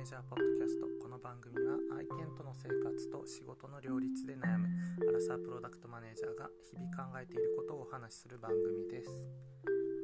[0.00, 0.86] ネジャーポッドキャスト。
[1.02, 4.64] この番組は愛犬との生活と仕事の両立で悩む
[5.06, 9.10] アラサープロダクトマネージャーが日々考えていることをお話しする番組です。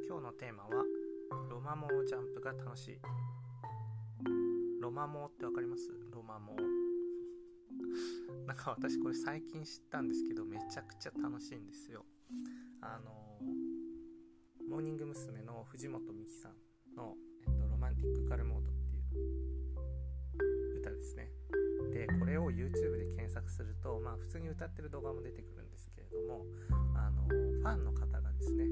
[0.06, 0.84] 今日のテーマは
[1.48, 3.00] ロマモジャンプが楽しい。
[4.82, 5.88] ロマモってわかります？
[6.12, 6.52] ロマモ
[8.44, 12.04] なんか私これ最近知ったんですけどめちゃくちゃ楽しいんですよ。
[12.82, 13.40] あの
[14.68, 15.40] モーニング娘。
[15.40, 16.52] の藤本美貴さん
[16.94, 17.16] の、
[17.46, 19.55] えっと、ロマンティックカルモードっていう
[21.06, 21.30] ですね。
[21.92, 26.44] でこれを YouTube で検索するとまあ普通に歌ってる動画も出てくるんですけれども
[26.96, 28.64] あのファンの方がですね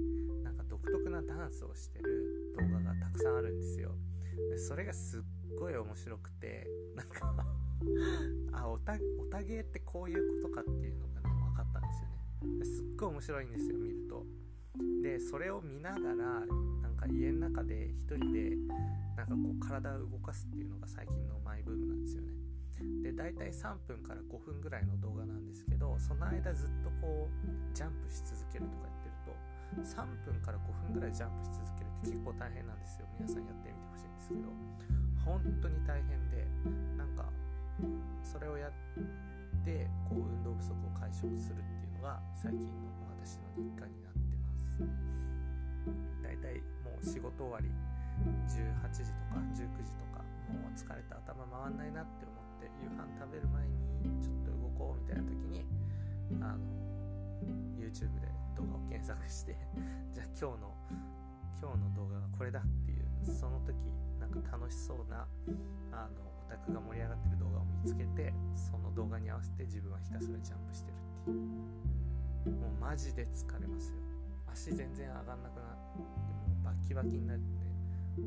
[0.43, 3.93] なんか独特なダンスをしてる動画がたくさんあるんですよ。
[4.51, 5.23] でそれがすっ
[5.59, 6.67] ごい面白くて
[6.97, 7.47] なんか
[8.53, 12.09] あおたおたげってこういうことかっていうのがね分かったんですよ
[12.49, 12.65] ね。
[12.65, 14.27] すっごい面白いんですよ見ると。
[15.03, 18.34] でそれを見ながらなんか家の中で1人で
[19.25, 22.29] なんかこう体を動かすっていうのが最近のマイブームなんですよね。
[23.03, 33.07] で大体3分から5分ぐらいの動画なんですけどその間ずっとこうジャンプし続けるとか言ってると3分から5分ぐらいジャンプし続けるって結構大変なんですよ。
[33.17, 34.53] 皆さんやってみてほしいんですけど
[35.25, 36.45] 本当に大変で
[36.99, 37.25] なんか
[38.21, 38.73] それをやっ
[39.65, 44.83] てこう運動不足を解消するっていうのが最近の私の日課になってます。
[46.21, 47.71] 大体もう仕事終わり
[48.47, 55.67] 18時とか19時とかもう疲れて頭回んないなって思って夕飯食べる前にちょっと動こうみたいな時に
[56.41, 56.59] あの
[57.77, 59.57] YouTube で動画を検索して
[60.15, 60.75] じゃあ今日の
[61.61, 63.75] 今日の動画がこれだっていうその時
[64.21, 65.27] なんか楽しそうな
[65.93, 71.55] あのオタクが盛り上がってる動画を見つけてその動画に合わせて自分はひたすらジャンプしてるっていう。
[72.53, 73.97] もうマジで疲れますよ。
[74.47, 76.05] 足全然上がんなくなっても
[76.61, 77.41] うバキバキになる。
[77.41, 77.64] ん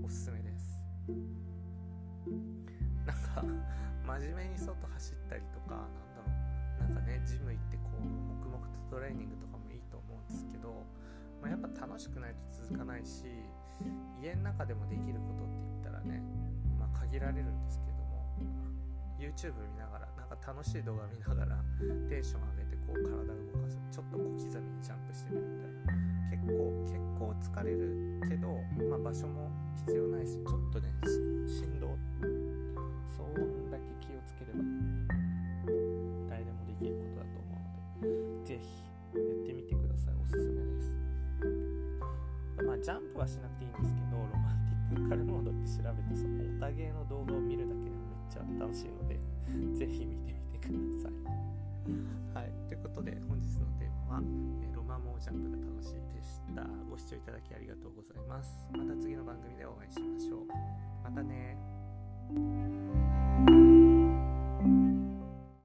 [0.08, 0.80] おすすめです。
[3.03, 6.31] なんか真面目に外走ったりとかなんだろ
[6.79, 6.95] う。
[6.95, 8.07] なんかねジム行ってこう
[8.40, 8.56] 黙々
[8.88, 10.88] とトレーニングとかもいいと思うんですけど、
[11.44, 13.28] まあ、やっぱ楽しくないと続かないし
[14.23, 16.24] 家の中でもできることって言ったらね、
[16.79, 18.31] まあ、限られるんですけども
[19.19, 21.59] YouTube 見ながらなんか楽しい動画見ながら
[22.07, 23.75] テンション上げてこう体を動かす。
[23.91, 26.07] ちょっと小刻みにジャンプしてみるみたいな。
[26.31, 28.56] 結構結構疲れるけど、
[28.88, 29.47] まあ、場所も
[29.88, 30.92] 必要ないしちょっとね
[31.48, 31.96] 振動
[33.08, 34.59] そんだけ気をつければ
[36.28, 38.84] 誰でもできることだと思うので是非
[39.16, 40.14] やってみてください。
[40.20, 40.92] おすすめです。
[42.68, 49.16] まあジャンプはしなくていいんですけどロマンティックカルモードって調べてそのおたげの動画を見るだけでもめっちゃ楽しいので
[49.72, 51.16] 是非見てみてください。
[52.36, 52.52] はい。
[52.68, 54.22] ということで本日のテーマは、
[54.59, 56.64] えロマンモージャンプでした。
[56.90, 58.70] ご視聴いただきありがとうございます。
[58.72, 60.48] また次の番組でお会いしましょう。
[61.03, 63.06] またね。